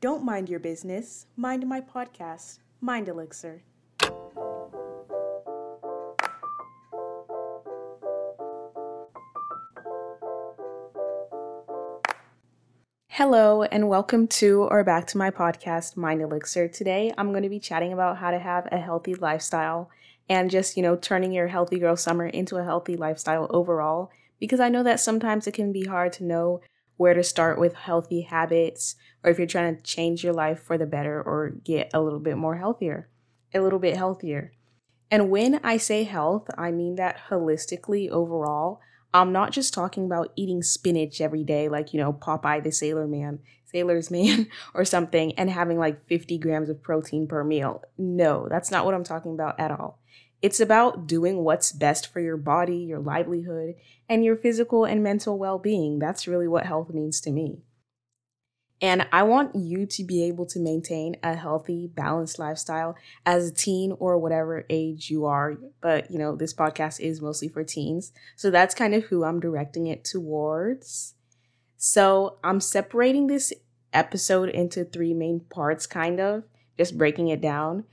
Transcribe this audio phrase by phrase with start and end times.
[0.00, 3.64] Don't mind your business, mind my podcast, Mind Elixir.
[13.08, 16.68] Hello, and welcome to or back to my podcast, Mind Elixir.
[16.68, 19.90] Today, I'm going to be chatting about how to have a healthy lifestyle
[20.28, 24.12] and just, you know, turning your healthy girl summer into a healthy lifestyle overall.
[24.38, 26.60] Because I know that sometimes it can be hard to know
[26.98, 30.76] where to start with healthy habits or if you're trying to change your life for
[30.76, 33.08] the better or get a little bit more healthier,
[33.54, 34.52] a little bit healthier.
[35.10, 38.80] And when I say health, I mean that holistically overall.
[39.14, 43.06] I'm not just talking about eating spinach every day, like, you know, Popeye the Sailor
[43.06, 47.82] Man, Sailor's Man, or something, and having like 50 grams of protein per meal.
[47.96, 50.00] No, that's not what I'm talking about at all.
[50.40, 53.74] It's about doing what's best for your body, your livelihood,
[54.08, 55.98] and your physical and mental well being.
[55.98, 57.62] That's really what health means to me.
[58.80, 62.94] And I want you to be able to maintain a healthy, balanced lifestyle
[63.26, 65.58] as a teen or whatever age you are.
[65.80, 68.12] But, you know, this podcast is mostly for teens.
[68.36, 71.14] So that's kind of who I'm directing it towards.
[71.76, 73.52] So I'm separating this
[73.92, 76.44] episode into three main parts, kind of,
[76.76, 77.84] just breaking it down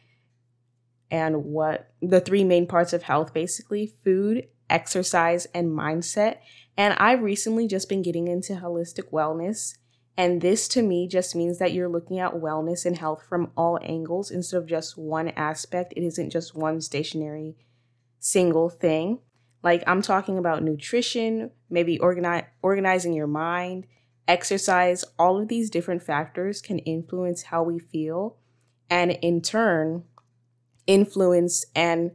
[1.11, 6.37] and what the three main parts of health basically food, exercise, and mindset.
[6.77, 9.77] And I've recently just been getting into holistic wellness.
[10.17, 13.79] And this to me just means that you're looking at wellness and health from all
[13.81, 15.93] angles instead of just one aspect.
[15.95, 17.55] It isn't just one stationary
[18.19, 19.19] single thing.
[19.61, 23.87] Like I'm talking about nutrition, maybe organize, organizing your mind,
[24.27, 28.37] exercise, all of these different factors can influence how we feel.
[28.89, 30.03] And in turn,
[30.87, 32.11] influence and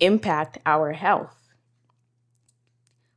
[0.00, 1.34] impact our health.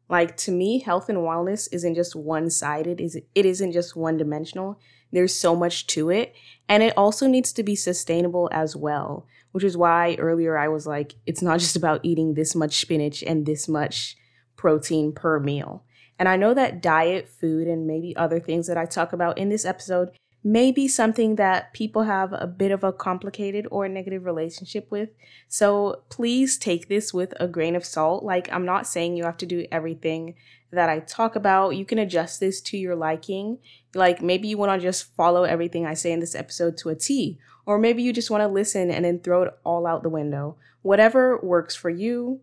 [0.09, 4.77] Like to me, health and wellness isn't just one sided, it isn't just one dimensional.
[5.11, 6.35] There's so much to it.
[6.67, 10.85] And it also needs to be sustainable as well, which is why earlier I was
[10.85, 14.17] like, it's not just about eating this much spinach and this much
[14.57, 15.85] protein per meal.
[16.19, 19.49] And I know that diet, food, and maybe other things that I talk about in
[19.49, 20.11] this episode
[20.43, 25.09] may be something that people have a bit of a complicated or negative relationship with.
[25.47, 28.23] So please take this with a grain of salt.
[28.23, 30.35] Like, I'm not saying you have to do everything
[30.71, 31.75] that I talk about.
[31.75, 33.59] You can adjust this to your liking.
[33.93, 36.95] Like, maybe you want to just follow everything I say in this episode to a
[36.95, 40.09] T, or maybe you just want to listen and then throw it all out the
[40.09, 40.57] window.
[40.81, 42.41] Whatever works for you.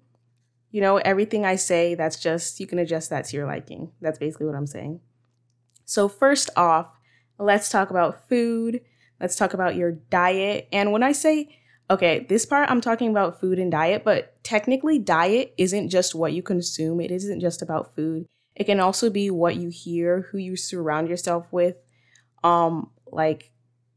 [0.71, 3.91] You know, everything I say, that's just, you can adjust that to your liking.
[4.03, 5.01] That's basically what I'm saying.
[5.87, 6.98] So, first off,
[7.39, 8.81] Let's talk about food.
[9.21, 10.69] Let's talk about your diet.
[10.73, 11.57] And when I say,
[11.91, 16.33] okay, this part I'm talking about food and diet, but technically, diet isn't just what
[16.33, 18.27] you consume, it isn't just about food.
[18.55, 21.77] It can also be what you hear, who you surround yourself with,
[22.43, 23.53] um, like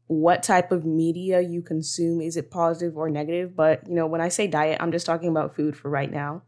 [0.06, 2.20] what type of media you consume.
[2.20, 3.56] Is it positive or negative?
[3.56, 6.42] But, you know, when I say diet, I'm just talking about food for right now.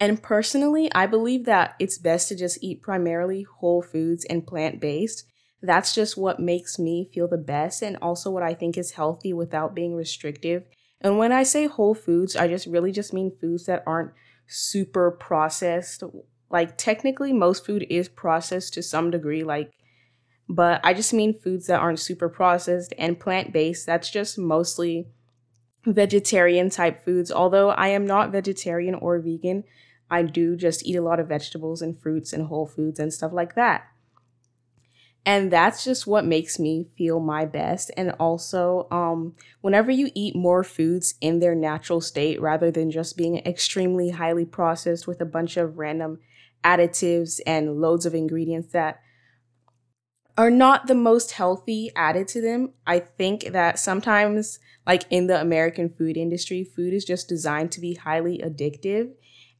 [0.00, 4.80] And personally, I believe that it's best to just eat primarily whole foods and plant
[4.80, 5.24] based
[5.62, 9.32] that's just what makes me feel the best and also what I think is healthy
[9.32, 10.64] without being restrictive.
[11.00, 14.12] And when I say whole foods, I just really just mean foods that aren't
[14.46, 16.02] super processed.
[16.50, 19.72] Like technically most food is processed to some degree like
[20.48, 23.84] but I just mean foods that aren't super processed and plant-based.
[23.84, 25.08] That's just mostly
[25.84, 27.30] vegetarian type foods.
[27.30, 29.64] Although I am not vegetarian or vegan,
[30.10, 33.32] I do just eat a lot of vegetables and fruits and whole foods and stuff
[33.32, 33.88] like that.
[35.26, 37.90] And that's just what makes me feel my best.
[37.96, 43.16] And also, um, whenever you eat more foods in their natural state rather than just
[43.16, 46.20] being extremely highly processed with a bunch of random
[46.64, 49.00] additives and loads of ingredients that
[50.38, 55.40] are not the most healthy added to them, I think that sometimes, like in the
[55.40, 59.10] American food industry, food is just designed to be highly addictive.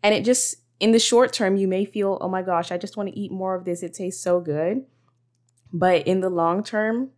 [0.04, 2.96] And it just, in the short term, you may feel, oh my gosh, I just
[2.96, 3.82] want to eat more of this.
[3.82, 4.86] It tastes so good.
[5.72, 7.10] But in the long term,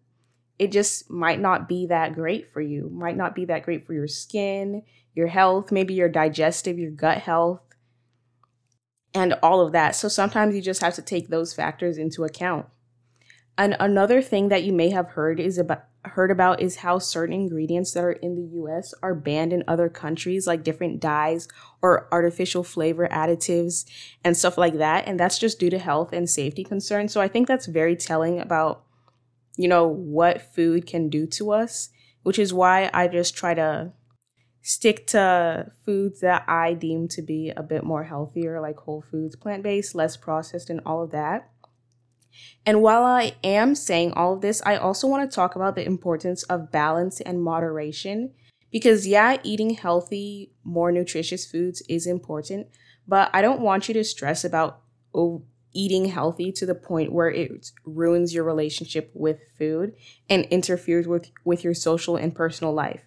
[0.58, 3.94] it just might not be that great for you, might not be that great for
[3.94, 4.82] your skin,
[5.14, 7.62] your health, maybe your digestive, your gut health,
[9.14, 9.96] and all of that.
[9.96, 12.66] So sometimes you just have to take those factors into account.
[13.56, 17.34] And another thing that you may have heard is about heard about is how certain
[17.34, 21.46] ingredients that are in the US are banned in other countries, like different dyes
[21.82, 23.84] or artificial flavor additives
[24.24, 25.06] and stuff like that.
[25.06, 27.12] And that's just due to health and safety concerns.
[27.12, 28.84] So I think that's very telling about,
[29.56, 31.90] you know, what food can do to us,
[32.22, 33.92] which is why I just try to
[34.62, 39.36] stick to foods that I deem to be a bit more healthier, like whole foods,
[39.36, 41.50] plant based, less processed, and all of that.
[42.66, 45.86] And while I am saying all of this, I also want to talk about the
[45.86, 48.32] importance of balance and moderation
[48.70, 52.68] because, yeah, eating healthy, more nutritious foods is important,
[53.08, 54.82] but I don't want you to stress about
[55.14, 55.42] oh,
[55.72, 59.94] eating healthy to the point where it ruins your relationship with food
[60.28, 63.04] and interferes with, with your social and personal life.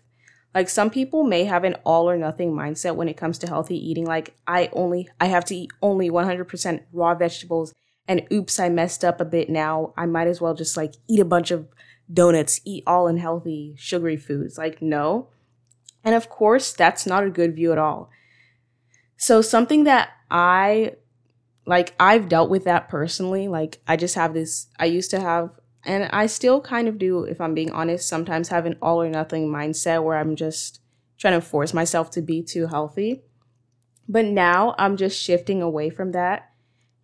[0.53, 3.77] Like some people may have an all or nothing mindset when it comes to healthy
[3.77, 4.05] eating.
[4.05, 7.73] Like I only, I have to eat only 100% raw vegetables
[8.07, 9.93] and oops, I messed up a bit now.
[9.95, 11.67] I might as well just like eat a bunch of
[12.11, 14.57] donuts, eat all unhealthy, sugary foods.
[14.57, 15.29] Like, no.
[16.03, 18.09] And of course, that's not a good view at all.
[19.15, 20.95] So, something that I
[21.65, 23.47] like, I've dealt with that personally.
[23.47, 25.51] Like, I just have this, I used to have,
[25.85, 29.09] and I still kind of do, if I'm being honest, sometimes have an all or
[29.09, 30.81] nothing mindset where I'm just
[31.17, 33.23] trying to force myself to be too healthy.
[34.09, 36.52] But now I'm just shifting away from that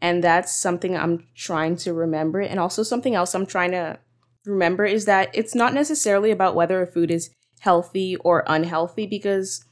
[0.01, 2.39] and that's something I'm trying to remember.
[2.39, 3.99] And also, something else I'm trying to
[4.45, 7.29] remember is that it's not necessarily about whether a food is
[7.59, 9.65] healthy or unhealthy because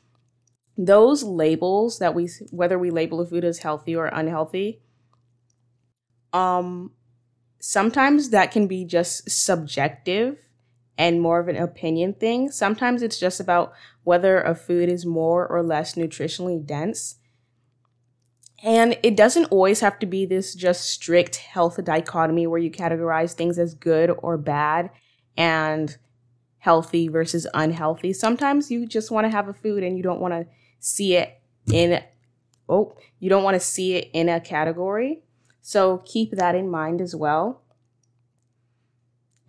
[0.77, 4.79] those labels that we whether we label a food as healthy or unhealthy
[6.33, 6.91] um
[7.59, 10.37] sometimes that can be just subjective
[10.97, 15.47] and more of an opinion thing sometimes it's just about whether a food is more
[15.47, 17.15] or less nutritionally dense
[18.63, 23.33] and it doesn't always have to be this just strict health dichotomy where you categorize
[23.33, 24.89] things as good or bad
[25.37, 25.97] and
[26.57, 28.13] healthy versus unhealthy.
[28.13, 30.47] Sometimes you just want to have a food and you don't want to
[30.79, 31.39] see it
[31.71, 32.01] in
[32.67, 35.21] oh, you don't want to see it in a category.
[35.61, 37.61] So keep that in mind as well.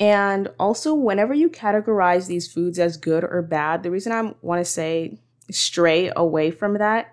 [0.01, 4.61] And also, whenever you categorize these foods as good or bad, the reason I want
[4.61, 5.19] to say
[5.51, 7.13] stray away from that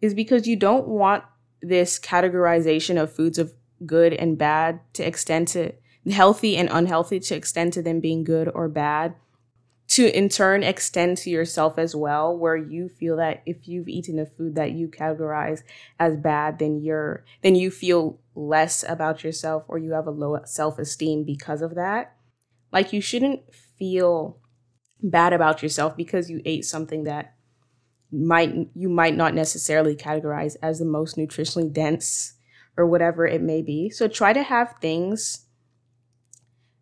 [0.00, 1.24] is because you don't want
[1.60, 3.52] this categorization of foods of
[3.84, 5.72] good and bad to extend to
[6.10, 9.14] healthy and unhealthy to extend to them being good or bad
[9.88, 14.18] to in turn extend to yourself as well where you feel that if you've eaten
[14.18, 15.62] a food that you categorize
[15.98, 20.38] as bad then you're then you feel less about yourself or you have a low
[20.44, 22.14] self-esteem because of that.
[22.72, 23.42] Like you shouldn't
[23.78, 24.38] feel
[25.02, 27.34] bad about yourself because you ate something that
[28.10, 32.34] might you might not necessarily categorize as the most nutritionally dense
[32.76, 33.90] or whatever it may be.
[33.90, 35.44] So try to have things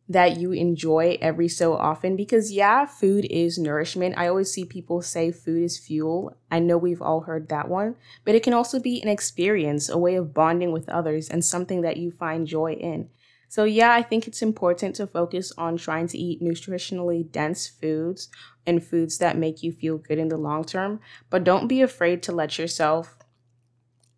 [0.08, 4.16] that you enjoy every so often because yeah, food is nourishment.
[4.16, 6.36] I always see people say food is fuel.
[6.50, 9.98] I know we've all heard that one, but it can also be an experience, a
[9.98, 13.08] way of bonding with others and something that you find joy in.
[13.56, 18.28] So, yeah, I think it's important to focus on trying to eat nutritionally dense foods
[18.66, 21.00] and foods that make you feel good in the long term,
[21.30, 23.16] but don't be afraid to let yourself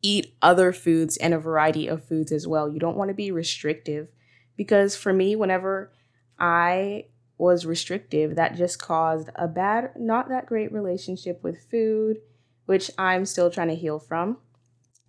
[0.03, 2.69] eat other foods and a variety of foods as well.
[2.69, 4.11] You don't want to be restrictive
[4.57, 5.93] because for me, whenever
[6.37, 7.05] I
[7.37, 12.17] was restrictive, that just caused a bad, not that great relationship with food,
[12.67, 14.39] which I'm still trying to heal from.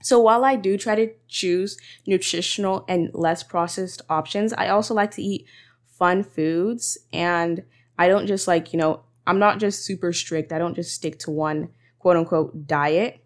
[0.01, 5.11] So while I do try to choose nutritional and less processed options, I also like
[5.11, 5.45] to eat
[5.85, 7.63] fun foods and
[7.97, 10.53] I don't just like, you know, I'm not just super strict.
[10.53, 11.69] I don't just stick to one
[11.99, 13.19] quote unquote diet.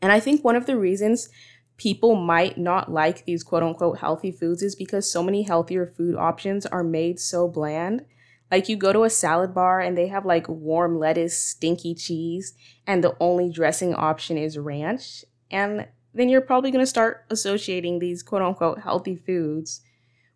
[0.00, 1.28] And I think one of the reasons
[1.76, 6.16] people might not like these quote unquote healthy foods is because so many healthier food
[6.16, 8.04] options are made so bland.
[8.50, 12.54] Like you go to a salad bar and they have like warm lettuce, stinky cheese,
[12.86, 15.24] and the only dressing option is ranch.
[15.52, 19.82] And then you're probably going to start associating these quote unquote healthy foods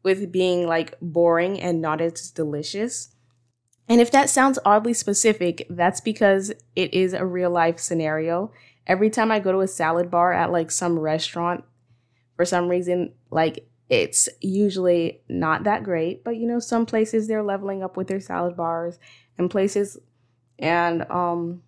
[0.02, 3.08] with being like boring and not as delicious.
[3.88, 8.52] And if that sounds oddly specific, that's because it is a real life scenario.
[8.86, 11.64] Every time I go to a salad bar at like some restaurant,
[12.36, 17.42] for some reason, like it's usually not that great, but you know, some places they're
[17.42, 18.98] leveling up with their salad bars
[19.38, 19.98] and places
[20.58, 21.62] and um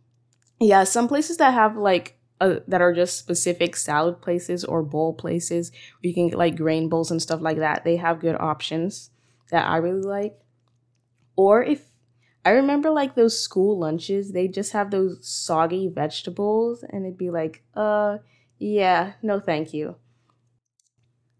[0.61, 5.13] yeah, some places that have like uh, that are just specific salad places or bowl
[5.13, 7.85] places you can get like grain bowls and stuff like that.
[7.85, 9.11] They have good options
[9.51, 10.39] that I really like.
[11.37, 11.85] Or if
[12.45, 17.31] I remember like those school lunches, they just have those soggy vegetables and it'd be
[17.31, 18.19] like, uh,
[18.59, 19.97] yeah, no thank you.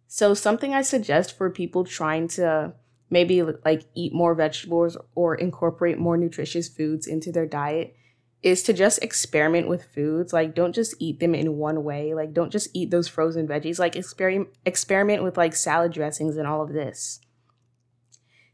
[0.07, 2.73] So something I suggest for people trying to
[3.11, 7.95] maybe like eat more vegetables or incorporate more nutritious foods into their diet
[8.43, 10.33] is to just experiment with foods.
[10.33, 12.15] Like, don't just eat them in one way.
[12.15, 13.79] Like, don't just eat those frozen veggies.
[13.79, 17.21] Like, experiment experiment with like salad dressings and all of this.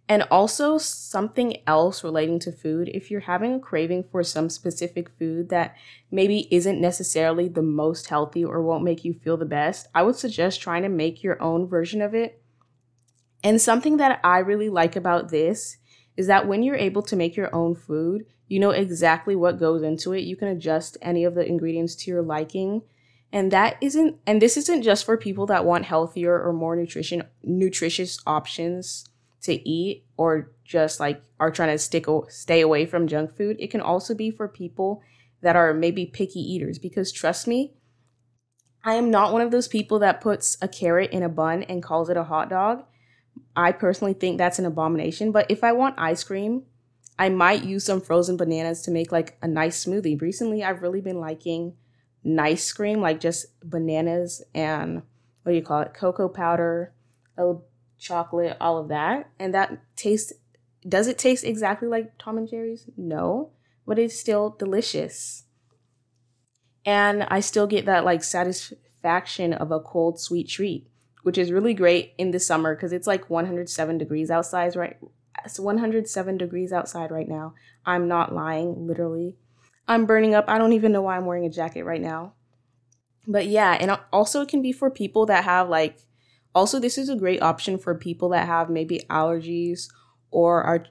[0.07, 2.91] And also something else relating to food.
[2.93, 5.75] If you're having a craving for some specific food that
[6.11, 10.17] maybe isn't necessarily the most healthy or won't make you feel the best, I would
[10.17, 12.43] suggest trying to make your own version of it.
[13.43, 15.79] And something that I really like about this
[16.19, 19.83] is that when you're able to make your own food, you know exactly what goes
[19.83, 20.21] into it.
[20.21, 22.83] You can adjust any of the ingredients to your liking.
[23.33, 27.25] And that isn't and this isn't just for people that want healthier or more nutrition
[27.43, 29.09] nutritious options
[29.43, 33.57] to eat or just like are trying to stick stay away from junk food.
[33.59, 35.03] It can also be for people
[35.43, 37.75] that are maybe picky eaters because trust me,
[38.85, 41.83] I am not one of those people that puts a carrot in a bun and
[41.83, 42.85] calls it a hot dog.
[43.57, 46.65] I personally think that's an abomination, but if I want ice cream,
[47.19, 50.21] I might use some frozen bananas to make like a nice smoothie.
[50.21, 51.75] Recently, I've really been liking
[52.25, 55.03] nice cream, like just bananas and
[55.43, 55.95] what do you call it?
[55.95, 56.93] Cocoa powder,
[57.37, 57.55] a
[57.99, 59.31] chocolate, all of that.
[59.39, 60.33] And that tastes
[60.87, 62.89] does it taste exactly like Tom and Jerry's?
[62.97, 63.53] No,
[63.87, 65.45] but it's still delicious.
[66.85, 70.89] And I still get that like satisfaction of a cold sweet treat,
[71.23, 74.99] which is really great in the summer because it's like 107 degrees outside right
[75.45, 77.55] it's 107 degrees outside right now.
[77.85, 79.37] I'm not lying, literally.
[79.87, 80.47] I'm burning up.
[80.49, 82.35] I don't even know why I'm wearing a jacket right now.
[83.27, 85.99] But yeah, and also it can be for people that have like
[86.55, 89.89] also this is a great option for people that have maybe allergies
[90.31, 90.87] or are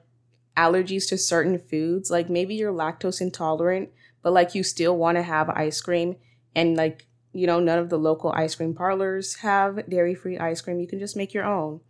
[0.56, 2.10] allergies to certain foods.
[2.10, 3.90] Like maybe you're lactose intolerant,
[4.22, 6.16] but like you still want to have ice cream
[6.54, 10.80] and like you know none of the local ice cream parlors have dairy-free ice cream.
[10.80, 11.80] You can just make your own.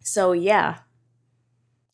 [0.00, 0.78] So yeah,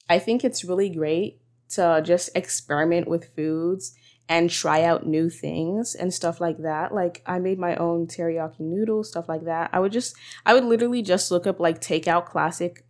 [0.09, 3.95] I think it's really great to just experiment with foods
[4.29, 6.95] and try out new things and stuff like that.
[6.95, 9.71] Like I made my own teriyaki noodles, stuff like that.
[9.73, 10.15] I would just
[10.47, 12.85] I would literally just look up like takeout classic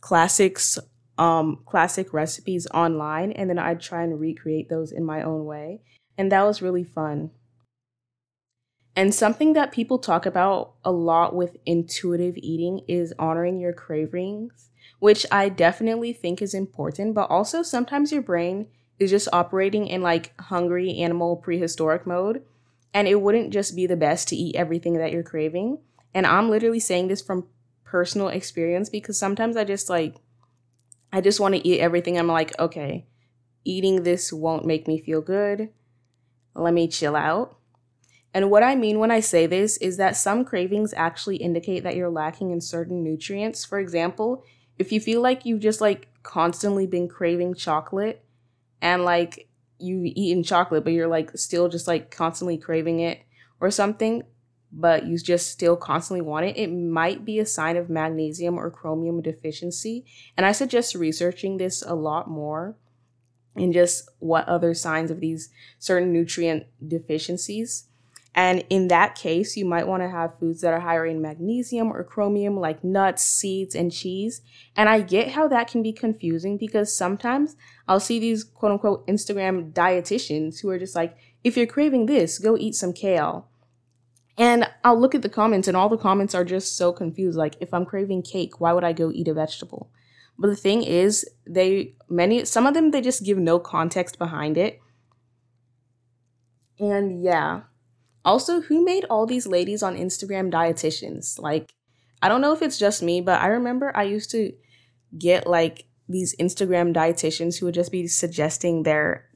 [0.00, 0.78] classics
[1.18, 5.80] um classic recipes online and then I'd try and recreate those in my own way.
[6.16, 7.30] And that was really fun.
[8.96, 14.70] And something that people talk about a lot with intuitive eating is honoring your cravings
[15.00, 18.68] which I definitely think is important, but also sometimes your brain
[18.98, 22.44] is just operating in like hungry animal prehistoric mode.
[22.92, 25.78] And it wouldn't just be the best to eat everything that you're craving.
[26.12, 27.46] And I'm literally saying this from
[27.84, 30.16] personal experience because sometimes I just like,
[31.12, 32.18] I just want to eat everything.
[32.18, 33.06] I'm like, okay,
[33.64, 35.70] eating this won't make me feel good.
[36.54, 37.56] Let me chill out.
[38.32, 41.96] And what I mean when I say this is that some cravings actually indicate that
[41.96, 43.64] you're lacking in certain nutrients.
[43.64, 44.44] For example,
[44.78, 48.24] if you feel like you've just like constantly been craving chocolate
[48.80, 53.20] and like you've eaten chocolate but you're like still just like constantly craving it
[53.60, 54.22] or something
[54.72, 58.70] but you just still constantly want it, it might be a sign of magnesium or
[58.70, 60.04] chromium deficiency.
[60.36, 62.76] And I suggest researching this a lot more
[63.56, 67.88] and just what other signs of these certain nutrient deficiencies
[68.34, 71.92] and in that case, you might want to have foods that are higher in magnesium
[71.92, 74.40] or chromium, like nuts, seeds, and cheese.
[74.76, 77.56] And I get how that can be confusing because sometimes
[77.88, 82.38] I'll see these quote unquote Instagram dietitians who are just like, if you're craving this,
[82.38, 83.48] go eat some kale.
[84.38, 87.36] And I'll look at the comments, and all the comments are just so confused.
[87.36, 89.90] Like, if I'm craving cake, why would I go eat a vegetable?
[90.38, 94.56] But the thing is, they, many, some of them, they just give no context behind
[94.56, 94.80] it.
[96.78, 97.62] And yeah,
[98.24, 101.38] also, who made all these ladies on Instagram dietitians?
[101.38, 101.72] Like,
[102.22, 104.52] I don't know if it's just me, but I remember I used to
[105.18, 109.26] get like these Instagram dietitians who would just be suggesting their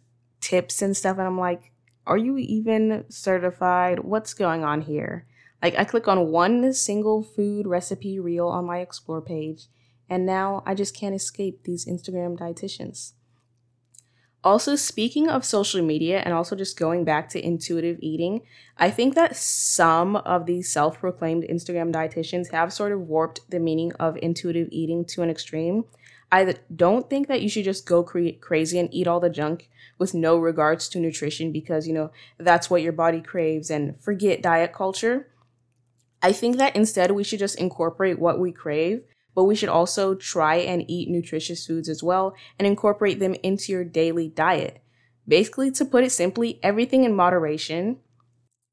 [0.41, 1.19] tips and stuff.
[1.19, 1.73] And I'm like,
[2.07, 4.01] are you even certified?
[4.01, 5.27] What's going on here?
[5.63, 9.69] Like, I click on one single food recipe reel on my explore page,
[10.11, 13.13] and now I just can't escape these Instagram dietitians.
[14.45, 18.43] Also, speaking of social media and also just going back to intuitive eating,
[18.77, 23.59] I think that some of these self proclaimed Instagram dietitians have sort of warped the
[23.59, 25.87] meaning of intuitive eating to an extreme.
[26.31, 29.71] I don't think that you should just go cre- crazy and eat all the junk
[29.99, 34.43] with no regards to nutrition because, you know, that's what your body craves and forget
[34.43, 35.29] diet culture.
[36.21, 40.15] I think that instead we should just incorporate what we crave but we should also
[40.15, 44.83] try and eat nutritious foods as well and incorporate them into your daily diet.
[45.27, 47.99] Basically, to put it simply, everything in moderation.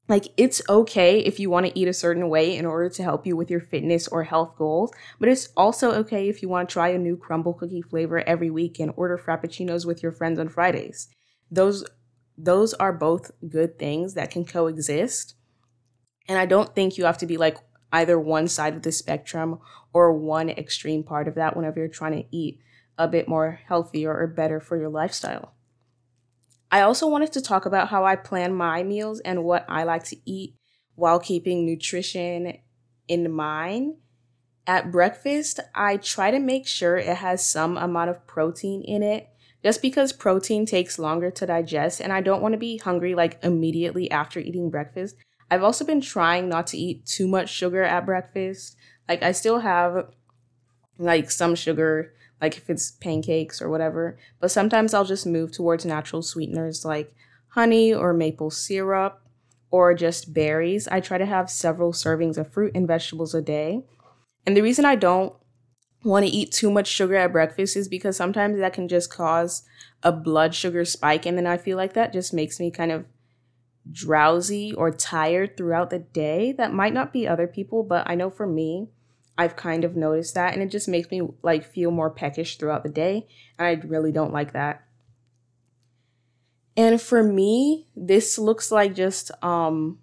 [0.08, 3.26] Like, it's okay if you want to eat a certain way in order to help
[3.26, 6.72] you with your fitness or health goals, but it's also okay if you want to
[6.72, 10.48] try a new Crumbl cookie flavor every week and order frappuccinos with your friends on
[10.48, 11.08] Fridays.
[11.50, 11.84] Those
[12.36, 15.34] those are both good things that can coexist.
[16.28, 17.58] And I don't think you have to be like
[17.92, 19.58] either one side of the spectrum
[19.92, 22.58] or one extreme part of that whenever you're trying to eat
[22.98, 25.54] a bit more healthier or better for your lifestyle.
[26.70, 30.04] I also wanted to talk about how I plan my meals and what I like
[30.04, 30.56] to eat
[30.94, 32.58] while keeping nutrition
[33.08, 33.96] in mind.
[34.66, 39.28] At breakfast, I try to make sure it has some amount of protein in it
[39.62, 43.38] just because protein takes longer to digest and I don't want to be hungry like
[43.44, 45.16] immediately after eating breakfast.
[45.52, 48.74] I've also been trying not to eat too much sugar at breakfast.
[49.06, 50.06] Like I still have
[50.96, 55.84] like some sugar, like if it's pancakes or whatever, but sometimes I'll just move towards
[55.84, 57.14] natural sweeteners like
[57.48, 59.20] honey or maple syrup
[59.70, 60.88] or just berries.
[60.88, 63.84] I try to have several servings of fruit and vegetables a day.
[64.46, 65.34] And the reason I don't
[66.02, 69.64] want to eat too much sugar at breakfast is because sometimes that can just cause
[70.02, 71.26] a blood sugar spike.
[71.26, 73.04] And then I feel like that just makes me kind of
[73.90, 76.52] drowsy or tired throughout the day.
[76.52, 78.88] That might not be other people, but I know for me,
[79.36, 80.52] I've kind of noticed that.
[80.52, 83.26] And it just makes me like feel more peckish throughout the day.
[83.58, 84.84] And I really don't like that.
[86.76, 89.98] And for me, this looks like just um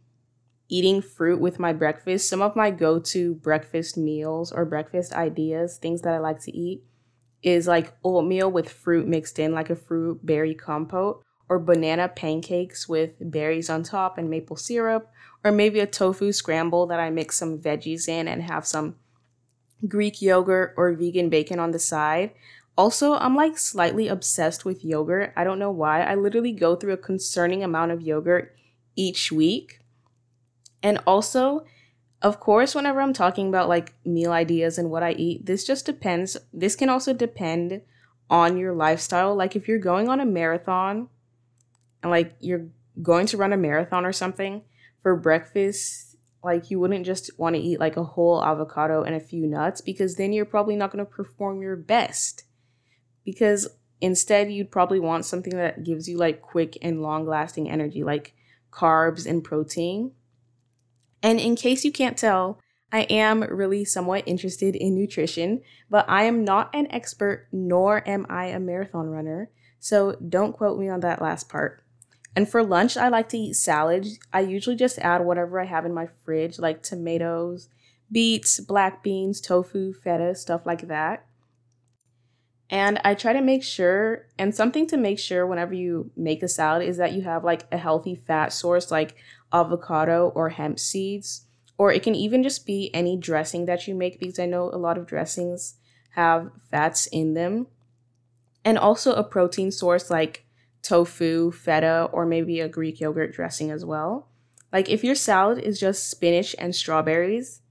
[0.68, 2.30] eating fruit with my breakfast.
[2.30, 6.56] Some of my go to breakfast meals or breakfast ideas, things that I like to
[6.56, 6.84] eat,
[7.42, 12.88] is like oatmeal with fruit mixed in, like a fruit berry compote, or banana pancakes
[12.88, 15.12] with berries on top and maple syrup,
[15.44, 18.96] or maybe a tofu scramble that I mix some veggies in and have some
[19.88, 22.32] Greek yogurt or vegan bacon on the side.
[22.78, 25.34] Also, I'm like slightly obsessed with yogurt.
[25.36, 26.02] I don't know why.
[26.02, 28.56] I literally go through a concerning amount of yogurt
[28.96, 29.80] each week.
[30.84, 31.66] And also,
[32.22, 35.86] of course, whenever I'm talking about like meal ideas and what I eat, this just
[35.86, 36.38] depends.
[36.54, 37.82] This can also depend
[38.30, 39.36] on your lifestyle.
[39.36, 41.10] Like if you're going on a marathon
[42.02, 42.68] and like you're
[43.02, 44.64] going to run a marathon or something
[45.02, 49.20] for breakfast, like you wouldn't just want to eat like a whole avocado and a
[49.20, 52.44] few nuts because then you're probably not going to perform your best.
[53.26, 53.68] Because
[54.02, 58.34] instead, you'd probably want something that gives you like quick and long lasting energy, like
[58.72, 60.12] carbs and protein.
[61.22, 62.60] And in case you can't tell,
[62.92, 68.26] I am really somewhat interested in nutrition, but I am not an expert nor am
[68.30, 71.84] I a marathon runner, so don't quote me on that last part.
[72.36, 74.08] And for lunch, I like to eat salad.
[74.32, 77.70] I usually just add whatever I have in my fridge, like tomatoes,
[78.12, 81.26] beets, black beans, tofu, feta, stuff like that.
[82.70, 86.48] And I try to make sure, and something to make sure whenever you make a
[86.48, 89.16] salad is that you have like a healthy fat source, like
[89.52, 91.46] avocado or hemp seeds,
[91.80, 94.78] or it can even just be any dressing that you make because I know a
[94.78, 95.76] lot of dressings
[96.12, 97.68] have fats in them.
[98.64, 100.46] And also a protein source like
[100.82, 104.30] tofu, feta, or maybe a Greek yogurt dressing as well.
[104.72, 107.62] Like if your salad is just spinach and strawberries,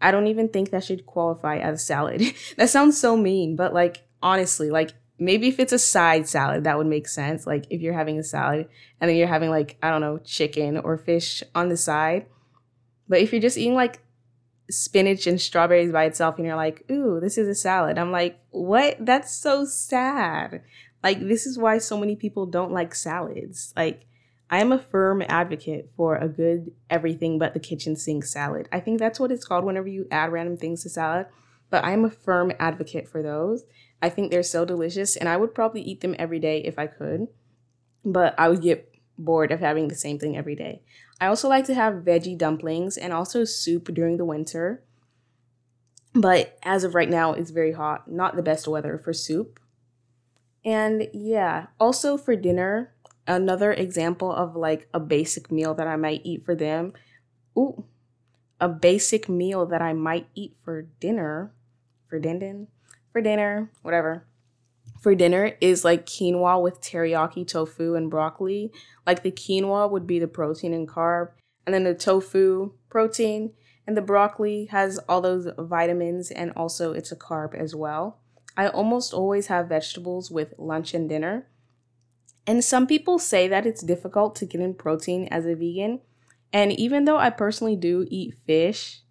[0.00, 2.22] I don't even think that should qualify as a salad.
[2.56, 6.78] that sounds so mean, but like honestly, like maybe if it's a side salad, that
[6.78, 7.46] would make sense.
[7.46, 8.68] Like if you're having a salad
[9.00, 12.26] and then you're having like, I don't know, chicken or fish on the side.
[13.08, 14.00] But if you're just eating like
[14.70, 18.38] spinach and strawberries by itself and you're like, ooh, this is a salad, I'm like,
[18.50, 18.96] what?
[19.00, 20.62] That's so sad.
[21.02, 23.72] Like, this is why so many people don't like salads.
[23.76, 24.06] Like,
[24.50, 28.68] I am a firm advocate for a good everything but the kitchen sink salad.
[28.72, 31.26] I think that's what it's called whenever you add random things to salad.
[31.70, 33.64] But I am a firm advocate for those.
[34.00, 36.86] I think they're so delicious and I would probably eat them every day if I
[36.86, 37.28] could,
[38.04, 40.82] but I would get bored of having the same thing every day.
[41.20, 44.82] I also like to have veggie dumplings and also soup during the winter.
[46.14, 49.60] But as of right now, it's very hot, not the best weather for soup.
[50.68, 52.92] And yeah, also for dinner,
[53.26, 56.92] another example of like a basic meal that I might eat for them.
[57.56, 57.86] Ooh,
[58.60, 61.54] a basic meal that I might eat for dinner,
[62.06, 62.66] for dindin,
[63.14, 64.26] for dinner, whatever.
[65.00, 68.70] For dinner is like quinoa with teriyaki tofu and broccoli.
[69.06, 71.30] Like the quinoa would be the protein and carb,
[71.64, 73.54] and then the tofu protein,
[73.86, 78.20] and the broccoli has all those vitamins and also it's a carb as well.
[78.58, 81.46] I almost always have vegetables with lunch and dinner.
[82.46, 86.00] And some people say that it's difficult to get in protein as a vegan.
[86.52, 89.02] And even though I personally do eat fish,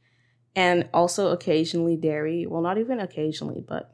[0.58, 2.48] and also occasionally dairy.
[2.48, 3.94] Well, not even occasionally, but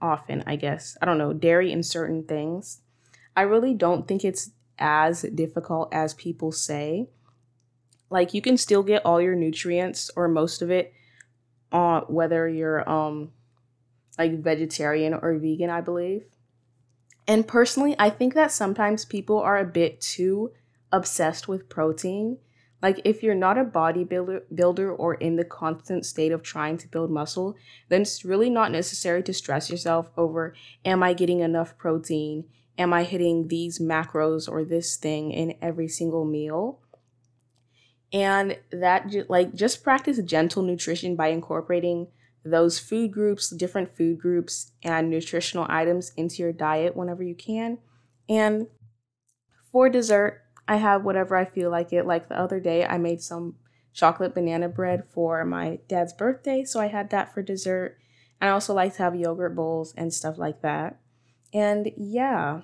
[0.00, 0.96] often, I guess.
[1.02, 2.80] I don't know, dairy in certain things.
[3.36, 7.10] I really don't think it's as difficult as people say.
[8.08, 10.94] Like you can still get all your nutrients or most of it
[11.70, 13.32] on whether you're um
[14.20, 16.24] like vegetarian or vegan, I believe.
[17.26, 20.52] And personally, I think that sometimes people are a bit too
[20.92, 22.38] obsessed with protein
[22.82, 26.88] like if you're not a bodybuilder builder or in the constant state of trying to
[26.88, 27.56] build muscle,
[27.88, 30.54] then it's really not necessary to stress yourself over
[30.84, 32.44] am I getting enough protein?
[32.78, 36.80] Am I hitting these macros or this thing in every single meal?
[38.12, 42.08] And that like just practice gentle nutrition by incorporating
[42.44, 47.78] those food groups, different food groups, and nutritional items into your diet whenever you can.
[48.28, 48.68] And
[49.70, 52.06] for dessert, I have whatever I feel like it.
[52.06, 53.56] Like the other day, I made some
[53.92, 57.98] chocolate banana bread for my dad's birthday, so I had that for dessert.
[58.40, 60.98] And I also like to have yogurt bowls and stuff like that.
[61.52, 62.62] And yeah,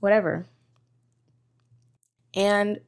[0.00, 0.46] whatever.
[2.34, 2.80] And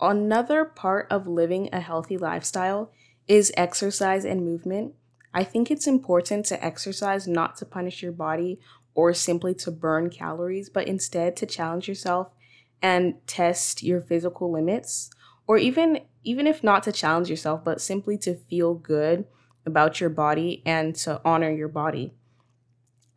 [0.00, 2.92] another part of living a healthy lifestyle
[3.26, 4.94] is exercise and movement.
[5.32, 8.58] I think it's important to exercise not to punish your body
[8.94, 12.34] or simply to burn calories, but instead to challenge yourself
[12.82, 15.10] and test your physical limits
[15.46, 19.24] or even even if not to challenge yourself, but simply to feel good
[19.64, 22.12] about your body and to honor your body.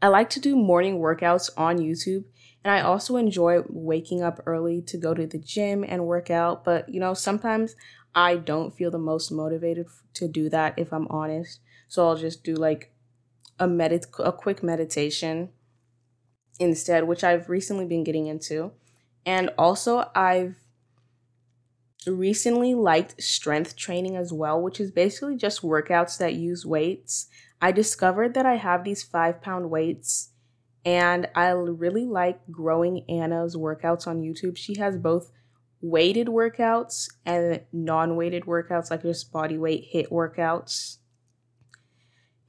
[0.01, 2.23] I like to do morning workouts on YouTube
[2.63, 6.63] and I also enjoy waking up early to go to the gym and work out,
[6.63, 7.75] but you know, sometimes
[8.15, 11.59] I don't feel the most motivated to do that if I'm honest.
[11.87, 12.91] So I'll just do like
[13.59, 15.49] a medit a quick meditation
[16.59, 18.71] instead, which I've recently been getting into.
[19.25, 20.55] And also I've
[22.05, 27.27] recently liked strength training as well, which is basically just workouts that use weights.
[27.61, 30.31] I discovered that I have these 5 pound weights
[30.85, 34.57] and I really like growingannanas workouts on YouTube.
[34.57, 35.31] She has both
[35.79, 40.97] weighted workouts and non-weighted workouts like just body weight HIIT workouts.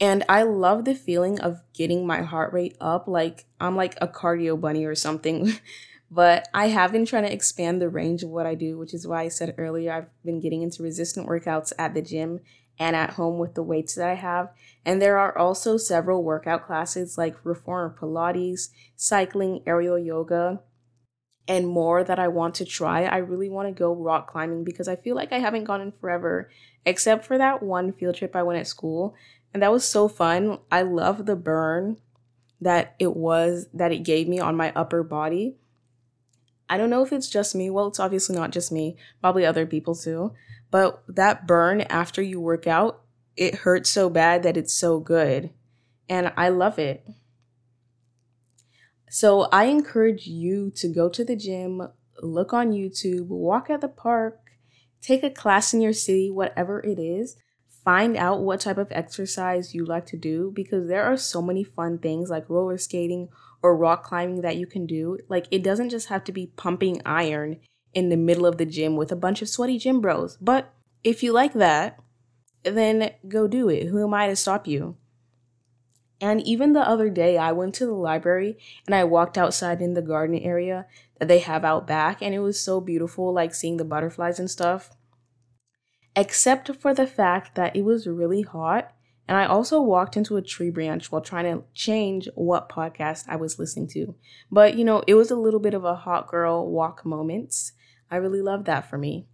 [0.00, 4.08] And I love the feeling of getting my heart rate up like I'm like a
[4.08, 5.54] cardio bunny or something.
[6.10, 9.06] but I have been trying to expand the range of what I do, which is
[9.06, 12.40] why I said earlier I've been getting into resistant workouts at the gym
[12.78, 14.52] and at home with the weights that I have.
[14.84, 20.60] And there are also several workout classes like Reformer Pilates, cycling, aerial yoga,
[21.46, 23.04] and more that I want to try.
[23.04, 25.92] I really want to go rock climbing because I feel like I haven't gone in
[25.92, 26.50] forever,
[26.84, 29.14] except for that one field trip I went at school.
[29.54, 30.58] And that was so fun.
[30.70, 31.98] I love the burn
[32.60, 35.56] that it was, that it gave me on my upper body.
[36.68, 37.70] I don't know if it's just me.
[37.70, 40.32] Well, it's obviously not just me, probably other people too.
[40.72, 43.02] But that burn after you work out,
[43.36, 45.50] it hurts so bad that it's so good.
[46.08, 47.06] And I love it.
[49.08, 51.88] So I encourage you to go to the gym,
[52.20, 54.40] look on YouTube, walk at the park,
[55.00, 57.36] take a class in your city, whatever it is.
[57.84, 61.62] Find out what type of exercise you like to do because there are so many
[61.62, 63.28] fun things like roller skating
[63.62, 65.18] or rock climbing that you can do.
[65.28, 67.60] Like, it doesn't just have to be pumping iron
[67.92, 70.38] in the middle of the gym with a bunch of sweaty gym bros.
[70.40, 71.98] But if you like that,
[72.62, 73.88] then go do it.
[73.88, 74.96] Who am I to stop you?
[76.20, 79.92] And even the other day, I went to the library and I walked outside in
[79.92, 80.86] the garden area
[81.18, 84.50] that they have out back, and it was so beautiful, like seeing the butterflies and
[84.50, 84.90] stuff.
[86.16, 88.92] Except for the fact that it was really hot,
[89.26, 93.36] and I also walked into a tree branch while trying to change what podcast I
[93.36, 94.14] was listening to.
[94.50, 97.72] But you know, it was a little bit of a hot girl walk moments.
[98.10, 99.26] I really love that for me.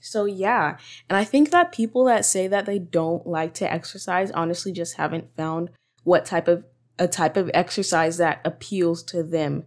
[0.00, 0.78] So, yeah.
[1.08, 4.96] And I think that people that say that they don't like to exercise honestly just
[4.96, 5.70] haven't found
[6.04, 6.64] what type of
[6.98, 9.64] a type of exercise that appeals to them,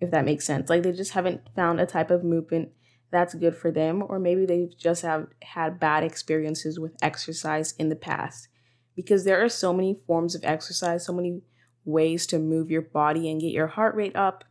[0.00, 0.70] if that makes sense.
[0.70, 2.70] Like they just haven't found a type of movement
[3.10, 7.88] that's good for them, or maybe they've just have had bad experiences with exercise in
[7.88, 8.48] the past.
[8.94, 11.42] Because there are so many forms of exercise, so many
[11.84, 14.44] ways to move your body and get your heart rate up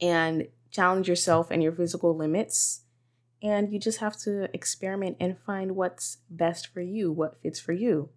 [0.00, 2.82] and challenge yourself and your physical limits.
[3.42, 7.72] And you just have to experiment and find what's best for you, what fits for
[7.72, 8.10] you.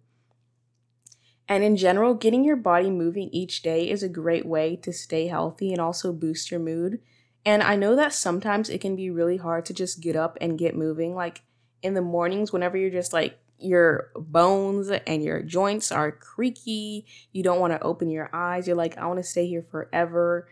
[1.48, 5.26] And in general, getting your body moving each day is a great way to stay
[5.28, 7.00] healthy and also boost your mood.
[7.44, 10.58] And I know that sometimes it can be really hard to just get up and
[10.58, 11.14] get moving.
[11.14, 11.42] Like
[11.82, 17.42] in the mornings, whenever you're just like, your bones and your joints are creaky, you
[17.42, 20.48] don't want to open your eyes, you're like, I want to stay here forever.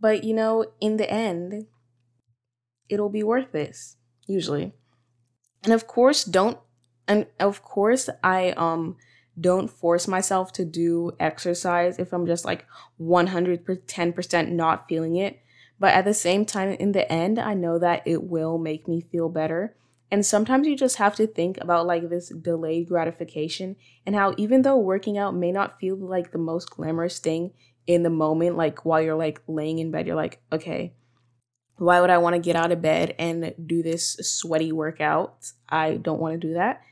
[0.00, 1.66] But you know, in the end,
[2.88, 4.72] it'll be worth this, usually.
[5.64, 6.58] And of course, don't
[7.08, 8.96] and of course I um
[9.40, 12.66] don't force myself to do exercise if I'm just like
[13.00, 15.41] 110% not feeling it.
[15.82, 19.00] But at the same time, in the end, I know that it will make me
[19.00, 19.74] feel better.
[20.12, 23.74] And sometimes you just have to think about like this delayed gratification
[24.06, 27.50] and how even though working out may not feel like the most glamorous thing,
[27.84, 30.94] in the moment, like while you're like laying in bed, you're like, okay,
[31.78, 35.50] why would I want to get out of bed and do this sweaty workout?
[35.68, 36.82] I don't want to do that.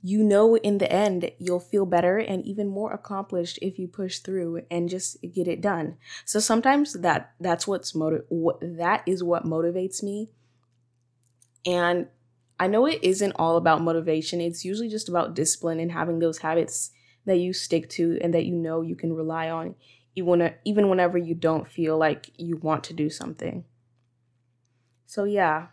[0.00, 4.20] You know, in the end, you'll feel better and even more accomplished if you push
[4.20, 5.96] through and just get it done.
[6.24, 10.30] So sometimes that that's what's motiv- what that is what motivates me.
[11.66, 12.08] And
[12.58, 14.40] I know it isn't all about motivation.
[14.40, 16.90] It's usually just about discipline and having those habits
[17.24, 19.74] that you stick to and that you know you can rely on
[20.16, 23.64] even even whenever you don't feel like you want to do something.
[25.06, 25.68] So yeah.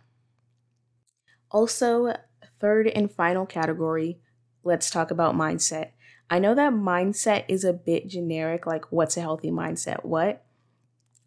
[1.50, 2.14] Also,
[2.60, 4.20] third and final category,
[4.64, 5.92] let's talk about mindset.
[6.30, 10.04] I know that mindset is a bit generic like what's a healthy mindset?
[10.04, 10.44] What?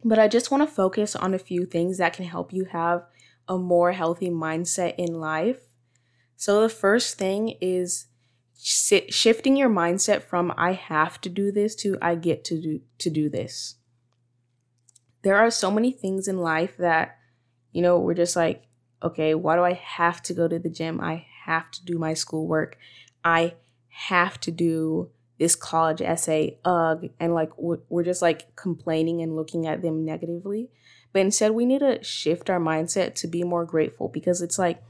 [0.04, 3.04] But I just want to focus on a few things that can help you have
[3.46, 5.60] a more healthy mindset in life.
[6.36, 8.06] So, the first thing is
[8.60, 13.10] shifting your mindset from I have to do this to I get to do to
[13.10, 13.76] do this.
[15.22, 17.18] There are so many things in life that
[17.72, 18.64] you know, we're just like,
[19.02, 21.00] okay, why do I have to go to the gym?
[21.00, 22.76] I have to do my schoolwork.
[23.24, 23.54] I
[23.88, 29.66] have to do this college essay, ugh, and like we're just like complaining and looking
[29.66, 30.68] at them negatively.
[31.12, 34.82] But instead, we need to shift our mindset to be more grateful because it's like,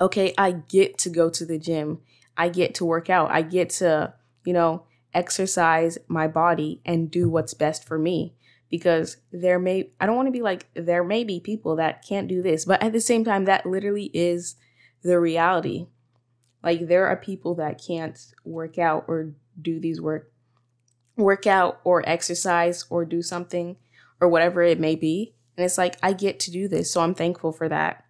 [0.00, 2.00] okay, I get to go to the gym,
[2.36, 4.14] I get to work out, I get to,
[4.44, 8.34] you know, exercise my body and do what's best for me.
[8.70, 12.28] Because there may, I don't want to be like, there may be people that can't
[12.28, 14.54] do this, but at the same time, that literally is
[15.02, 15.86] the reality.
[16.62, 20.32] Like, there are people that can't work out or do these work
[21.16, 23.76] work out or exercise or do something
[24.20, 25.34] or whatever it may be.
[25.56, 26.92] And it's like, I get to do this.
[26.92, 28.04] So I'm thankful for that.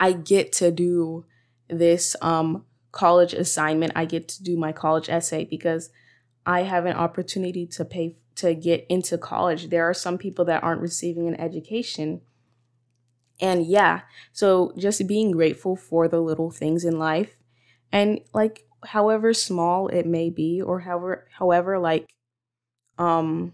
[0.00, 1.26] I get to do
[1.68, 3.92] this um, college assignment.
[3.94, 5.90] I get to do my college essay because
[6.46, 9.68] I have an opportunity to pay to get into college.
[9.68, 12.20] There are some people that aren't receiving an education.
[13.40, 17.38] And yeah, so just being grateful for the little things in life
[17.92, 22.08] and like however small it may be or however however like
[22.98, 23.52] um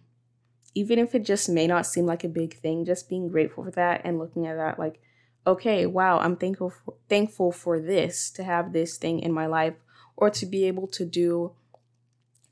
[0.75, 3.71] even if it just may not seem like a big thing just being grateful for
[3.71, 5.01] that and looking at that like
[5.47, 9.75] okay wow i'm thankful for, thankful for this to have this thing in my life
[10.17, 11.53] or to be able to do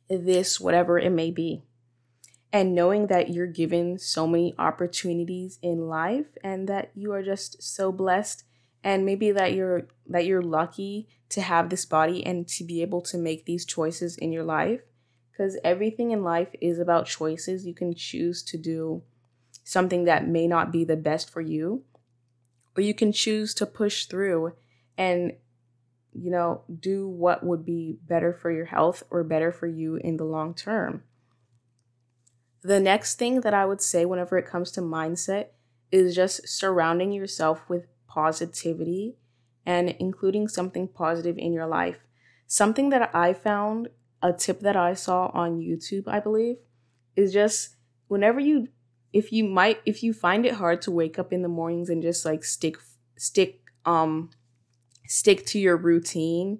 [0.09, 1.63] this whatever it may be
[2.53, 7.63] and knowing that you're given so many opportunities in life and that you are just
[7.63, 8.45] so blessed
[8.85, 13.01] and maybe that you're that you're lucky to have this body and to be able
[13.01, 14.81] to make these choices in your life.
[15.31, 17.65] Because everything in life is about choices.
[17.65, 19.03] You can choose to do
[19.65, 21.85] something that may not be the best for you
[22.77, 24.53] or you can choose to push through
[24.97, 25.33] and
[26.13, 30.17] you know do what would be better for your health or better for you in
[30.17, 31.03] the long term
[32.63, 35.47] the next thing that i would say whenever it comes to mindset
[35.93, 39.17] is just surrounding yourself with positivity
[39.65, 41.99] and including something positive in your life.
[42.47, 43.89] Something that I found,
[44.23, 46.57] a tip that I saw on YouTube, I believe,
[47.17, 47.77] is just
[48.09, 48.69] whenever you
[49.13, 52.03] if you might if you find it hard to wake up in the mornings and
[52.03, 52.77] just like stick
[53.17, 54.31] stick um
[55.07, 56.59] stick to your routine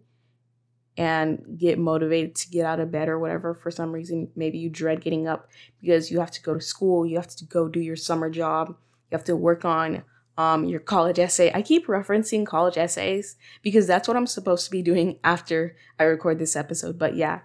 [0.97, 4.69] and get motivated to get out of bed or whatever for some reason maybe you
[4.69, 5.49] dread getting up
[5.81, 8.69] because you have to go to school you have to go do your summer job
[8.69, 10.03] you have to work on
[10.39, 11.51] um, your college essay.
[11.55, 16.05] I keep referencing college essays because that's what I'm supposed to be doing after I
[16.05, 16.99] record this episode.
[16.99, 17.41] But yeah.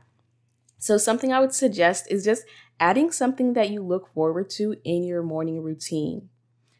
[0.79, 2.43] So, something I would suggest is just
[2.79, 6.29] adding something that you look forward to in your morning routine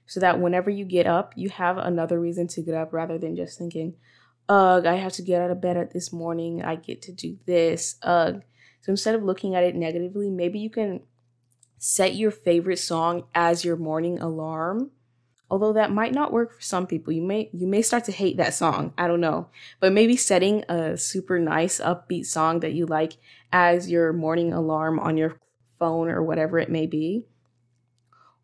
[0.06, 3.36] so that whenever you get up, you have another reason to get up rather than
[3.36, 3.96] just thinking,
[4.50, 6.64] ugh, I have to get out of bed at this morning.
[6.64, 7.96] I get to do this.
[8.04, 8.42] Ugh.
[8.82, 11.02] So, instead of looking at it negatively, maybe you can
[11.78, 14.92] set your favorite song as your morning alarm
[15.50, 18.38] although that might not work for some people you may you may start to hate
[18.38, 19.48] that song i don't know
[19.80, 23.14] but maybe setting a super nice upbeat song that you like
[23.52, 25.40] as your morning alarm on your
[25.80, 27.24] phone or whatever it may be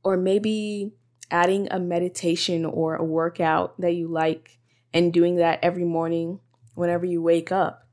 [0.03, 0.91] or maybe
[1.31, 4.59] adding a meditation or a workout that you like
[4.93, 6.39] and doing that every morning
[6.75, 7.87] whenever you wake up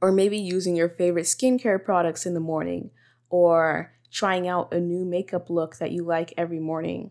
[0.00, 2.90] or maybe using your favorite skincare products in the morning
[3.30, 7.10] or trying out a new makeup look that you like every morning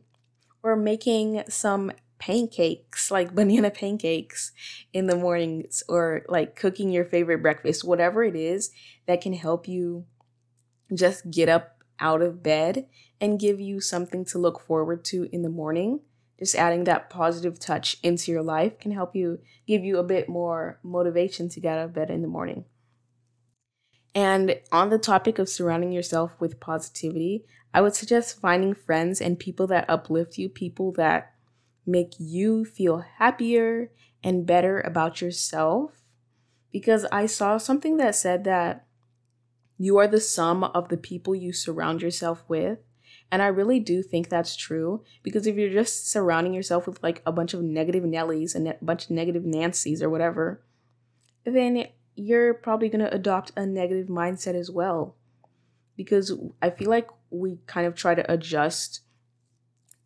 [0.61, 4.51] or making some pancakes, like banana pancakes
[4.93, 8.71] in the mornings, or like cooking your favorite breakfast, whatever it is
[9.07, 10.05] that can help you
[10.93, 12.87] just get up out of bed
[13.19, 16.01] and give you something to look forward to in the morning.
[16.41, 20.27] Just adding that positive touch into your life can help you give you a bit
[20.27, 22.65] more motivation to get out of bed in the morning.
[24.15, 29.37] And on the topic of surrounding yourself with positivity, I would suggest finding friends and
[29.37, 31.33] people that uplift you, people that
[31.85, 33.91] make you feel happier
[34.23, 36.01] and better about yourself.
[36.71, 38.87] Because I saw something that said that
[39.77, 42.79] you are the sum of the people you surround yourself with.
[43.31, 47.21] And I really do think that's true because if you're just surrounding yourself with like
[47.25, 50.61] a bunch of negative Nellies and a bunch of negative Nancys or whatever,
[51.45, 55.15] then you're probably going to adopt a negative mindset as well.
[55.95, 59.01] Because I feel like we kind of try to adjust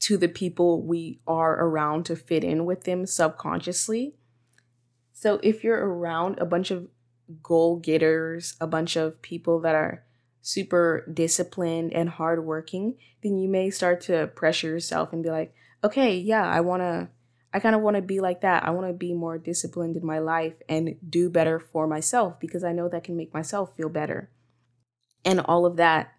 [0.02, 4.14] to the people we are around to fit in with them subconsciously.
[5.14, 6.90] So if you're around a bunch of
[7.42, 10.04] goal getters, a bunch of people that are
[10.46, 15.52] super disciplined and hardworking, then you may start to pressure yourself and be like,
[15.84, 17.10] okay, yeah, I want to,
[17.52, 18.64] I kind of want to be like that.
[18.64, 22.64] I want to be more disciplined in my life and do better for myself because
[22.64, 24.30] I know that can make myself feel better
[25.26, 26.14] and all of that.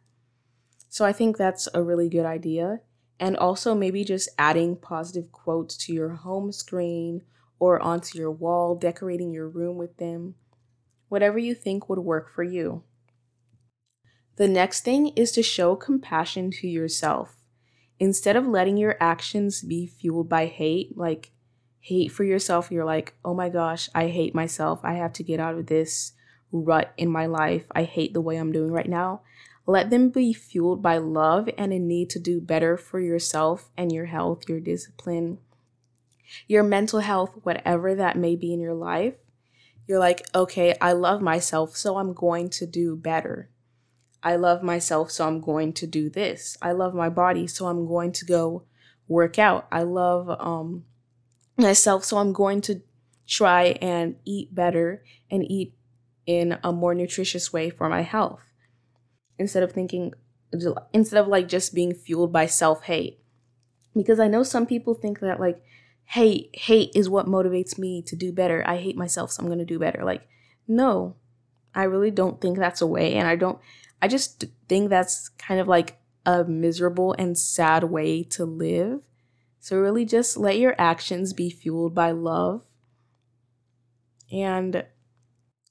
[0.89, 2.81] So I think that's a really good idea.
[3.21, 7.23] And also, maybe just adding positive quotes to your home screen
[7.61, 10.35] or onto your wall, decorating your room with them,
[11.09, 12.83] whatever you think would work for you.
[14.37, 17.37] The next thing is to show compassion to yourself.
[17.99, 21.33] Instead of letting your actions be fueled by hate, like
[21.81, 24.81] hate for yourself, you're like, oh my gosh, I hate myself.
[24.83, 26.13] I have to get out of this
[26.53, 27.65] rut in my life.
[27.75, 29.23] I hate the way I'm doing right now.
[29.67, 33.91] Let them be fueled by love and a need to do better for yourself and
[33.91, 35.39] your health, your discipline,
[36.47, 39.15] your mental health, whatever that may be in your life.
[39.87, 43.49] You're like, okay, I love myself, so I'm going to do better.
[44.27, 46.59] I love myself, so I'm going to do this.
[46.61, 48.65] I love my body, so I'm going to go
[49.07, 49.69] work out.
[49.71, 50.85] I love um,
[51.57, 52.83] myself, so I'm going to
[53.29, 55.75] try and eat better and eat
[56.27, 58.43] in a more nutritious way for my health.
[59.39, 60.13] Instead of thinking,
[60.93, 63.21] instead of like just being fueled by self hate.
[63.95, 65.63] Because I know some people think that like
[66.03, 68.65] hate, hate is what motivates me to do better.
[68.67, 70.03] I hate myself, so I'm going to do better.
[70.05, 70.27] Like,
[70.67, 71.15] no,
[71.77, 73.15] I really don't think that's a way.
[73.15, 73.61] And I don't,
[74.07, 79.01] I just think that's kind of like a miserable and sad way to live.
[79.59, 82.63] So, really, just let your actions be fueled by love
[84.31, 84.85] and,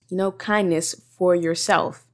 [0.09, 2.07] you know, kindness for yourself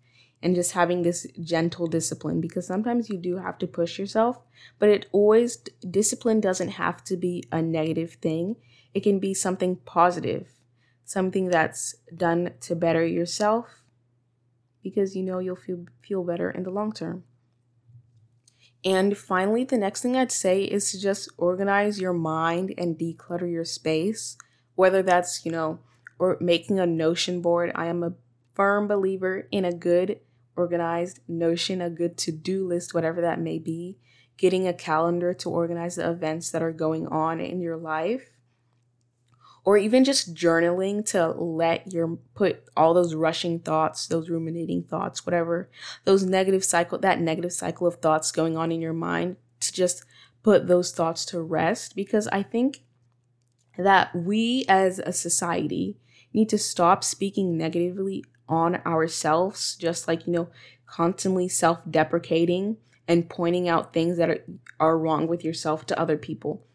[0.43, 4.38] and just having this gentle discipline because sometimes you do have to push yourself,
[4.77, 5.57] but it always,
[5.89, 8.57] discipline doesn't have to be a negative thing.
[8.93, 10.51] It can be something positive,
[11.03, 13.80] something that's done to better yourself
[14.83, 17.23] because you know you'll feel feel better in the long term.
[18.83, 23.49] And finally, the next thing I'd say is to just organize your mind and declutter
[23.51, 24.37] your space,
[24.75, 25.79] whether that's, you know,
[26.17, 27.71] or making a Notion board.
[27.75, 28.13] I am a
[28.53, 30.19] firm believer in a good
[30.55, 33.97] organized Notion, a good to-do list, whatever that may be,
[34.37, 38.31] getting a calendar to organize the events that are going on in your life
[39.63, 45.26] or even just journaling to let your put all those rushing thoughts, those ruminating thoughts,
[45.26, 45.69] whatever,
[46.06, 50.04] those negative cycle, that negative cycle of thoughts going on in your mind to just
[50.43, 52.82] put those thoughts to rest because I think
[53.78, 55.97] that we as a society
[56.34, 60.50] need to stop speaking negatively on ourselves, just like, you know,
[60.86, 64.43] constantly self deprecating and pointing out things that are,
[64.80, 66.65] are wrong with yourself to other people.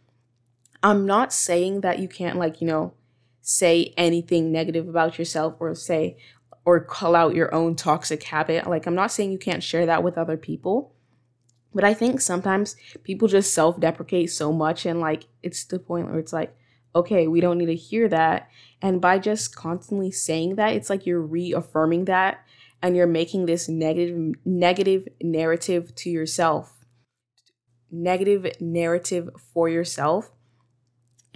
[0.87, 2.95] I'm not saying that you can't like, you know,
[3.41, 6.17] say anything negative about yourself or say
[6.65, 8.69] or call out your own toxic habit.
[8.69, 10.95] Like I'm not saying you can't share that with other people.
[11.75, 16.21] But I think sometimes people just self-deprecate so much and like it's the point where
[16.21, 16.57] it's like,
[16.95, 18.49] okay, we don't need to hear that.
[18.81, 22.47] And by just constantly saying that, it's like you're reaffirming that
[22.81, 26.87] and you're making this negative negative narrative to yourself.
[27.91, 30.31] Negative narrative for yourself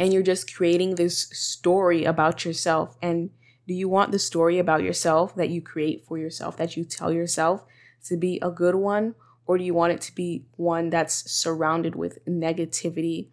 [0.01, 2.97] and you're just creating this story about yourself.
[3.03, 3.31] And
[3.69, 7.13] do you want the story about yourself that you create for yourself, that you tell
[7.13, 7.67] yourself
[8.07, 9.15] to be a good one?
[9.45, 13.29] Or do you want it to be one that's surrounded with negativity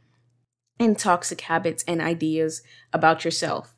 [0.78, 3.74] and toxic habits and ideas about yourself?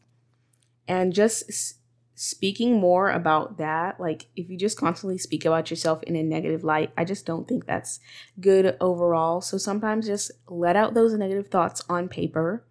[0.88, 1.76] And just
[2.16, 6.64] speaking more about that, like if you just constantly speak about yourself in a negative
[6.64, 8.00] light, I just don't think that's
[8.42, 9.42] good overall.
[9.42, 12.66] So sometimes just let out those negative thoughts on paper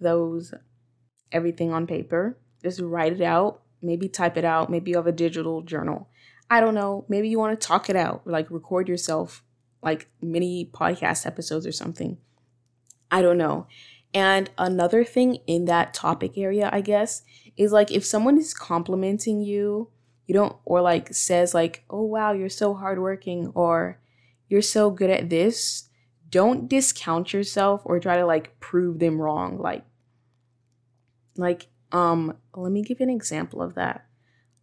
[0.00, 0.54] those
[1.32, 2.38] everything on paper.
[2.62, 6.08] Just write it out, maybe type it out, maybe you have a digital journal.
[6.50, 9.44] I don't know, maybe you want to talk it out, like record yourself
[9.82, 12.18] like mini podcast episodes or something.
[13.10, 13.66] I don't know.
[14.12, 17.22] And another thing in that topic area, I guess,
[17.56, 19.90] is like if someone is complimenting you,
[20.26, 24.00] you don't, or like says, like, oh wow, you're so hardworking, or
[24.48, 25.88] you're so good at this,
[26.28, 29.58] don't discount yourself or try to like prove them wrong.
[29.58, 29.84] Like,
[31.40, 34.06] like, um, let me give you an example of that.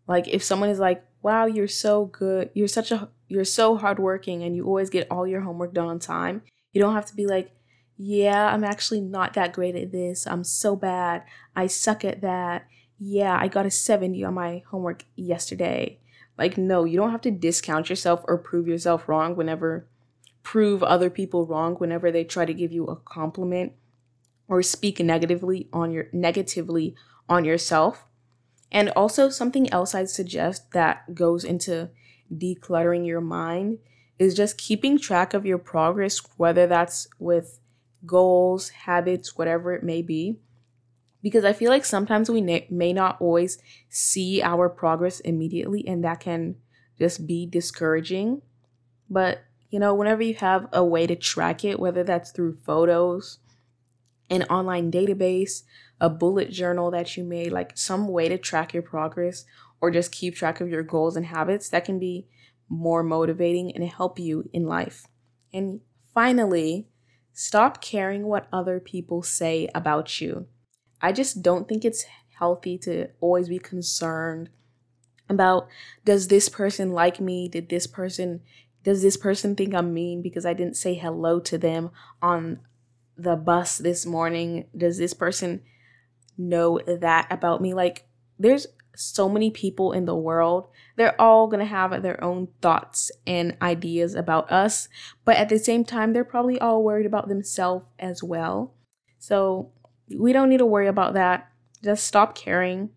[0.07, 4.43] Like, if someone is like, wow, you're so good, you're such a you're so hardworking
[4.43, 7.25] and you always get all your homework done on time, you don't have to be
[7.25, 7.51] like,
[7.97, 10.25] yeah, I'm actually not that great at this.
[10.27, 11.23] I'm so bad.
[11.55, 12.67] I suck at that.
[12.99, 15.99] Yeah, I got a 70 on my homework yesterday.
[16.37, 19.87] Like, no, you don't have to discount yourself or prove yourself wrong whenever,
[20.43, 23.73] prove other people wrong whenever they try to give you a compliment
[24.47, 26.95] or speak negatively on your negatively
[27.27, 28.05] on yourself.
[28.71, 31.89] And also something else I'd suggest that goes into
[32.33, 33.79] decluttering your mind
[34.19, 37.59] is just keeping track of your progress, whether that's with
[38.05, 40.39] goals, habits, whatever it may be.
[41.21, 43.57] Because I feel like sometimes we may not always
[43.89, 46.55] see our progress immediately, and that can
[46.99, 48.41] just be discouraging.
[49.09, 53.39] But, you know, whenever you have a way to track it, whether that's through photos,
[54.29, 55.63] an online database,
[55.99, 59.45] a bullet journal that you made, like some way to track your progress
[59.79, 62.27] or just keep track of your goals and habits, that can be
[62.69, 65.07] more motivating and help you in life.
[65.53, 65.81] And
[66.13, 66.87] finally,
[67.33, 70.47] stop caring what other people say about you.
[71.01, 72.05] I just don't think it's
[72.37, 74.49] healthy to always be concerned
[75.29, 75.67] about
[76.05, 77.47] does this person like me?
[77.47, 78.41] Did this person
[78.83, 82.59] does this person think I'm mean because I didn't say hello to them on
[83.17, 84.65] the bus this morning?
[84.75, 85.61] Does this person
[86.37, 87.73] know that about me?
[87.73, 88.07] Like
[88.39, 90.67] there's so many people in the world.
[90.95, 94.89] They're all going to have their own thoughts and ideas about us,
[95.23, 98.73] but at the same time, they're probably all worried about themselves as well.
[99.19, 99.71] So
[100.15, 101.51] we don't need to worry about that.
[101.83, 102.89] Just stop caring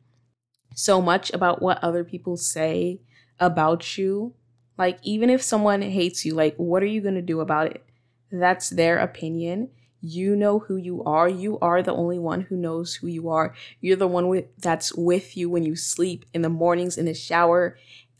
[0.74, 3.00] so much about what other people say
[3.38, 4.34] about you.
[4.78, 7.84] Like, even if someone hates you, like, what are you going to do about it?
[8.32, 9.68] That's their opinion.
[10.00, 11.28] You know who you are.
[11.28, 13.54] You are the only one who knows who you are.
[13.80, 17.14] You're the one with, that's with you when you sleep, in the mornings, in the
[17.14, 17.76] shower,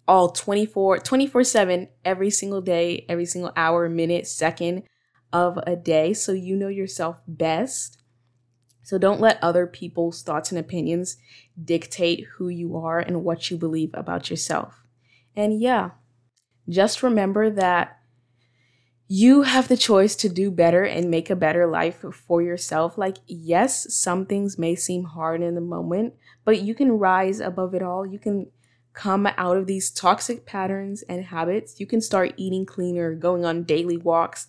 [0.07, 4.83] all 24, 24 7, every single day, every single hour, minute, second
[5.33, 6.13] of a day.
[6.13, 7.99] So you know yourself best.
[8.83, 11.17] So don't let other people's thoughts and opinions
[11.63, 14.83] dictate who you are and what you believe about yourself.
[15.37, 15.91] And yeah,
[16.69, 18.00] just remember that
[19.13, 22.97] you have the choice to do better and make a better life for yourself.
[22.97, 27.75] Like, yes, some things may seem hard in the moment, but you can rise above
[27.75, 28.07] it all.
[28.07, 28.53] You can
[28.93, 31.81] come out of these toxic patterns and habits.
[31.81, 34.47] You can start eating cleaner, going on daily walks,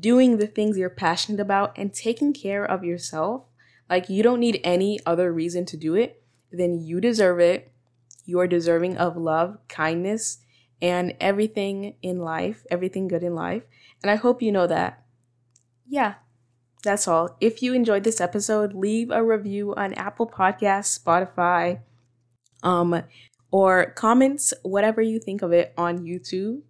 [0.00, 3.44] doing the things you're passionate about, and taking care of yourself.
[3.90, 6.22] Like, you don't need any other reason to do it.
[6.50, 7.70] Then you deserve it.
[8.24, 10.38] You are deserving of love, kindness,
[10.80, 13.64] and everything in life, everything good in life.
[14.02, 15.02] And I hope you know that.
[15.86, 16.14] Yeah,
[16.82, 17.36] that's all.
[17.40, 21.80] If you enjoyed this episode, leave a review on Apple Podcasts, Spotify,
[22.62, 23.02] um,
[23.50, 26.62] or comments, whatever you think of it on YouTube.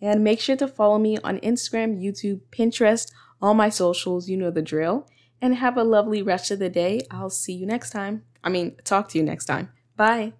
[0.00, 3.10] And make sure to follow me on Instagram, YouTube, Pinterest,
[3.40, 5.08] all my socials, you know the drill.
[5.40, 7.02] And have a lovely rest of the day.
[7.10, 8.24] I'll see you next time.
[8.42, 9.70] I mean, talk to you next time.
[9.96, 10.32] Bye.